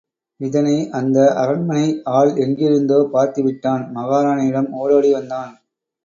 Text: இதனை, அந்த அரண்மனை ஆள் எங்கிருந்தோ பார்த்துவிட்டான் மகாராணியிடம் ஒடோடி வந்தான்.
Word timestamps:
இதனை, 0.39 0.89
அந்த 0.91 1.17
அரண்மனை 1.33 1.83
ஆள் 2.11 2.31
எங்கிருந்தோ 2.35 3.09
பார்த்துவிட்டான் 3.13 3.83
மகாராணியிடம் 3.95 4.69
ஒடோடி 4.79 5.11
வந்தான். 5.11 5.53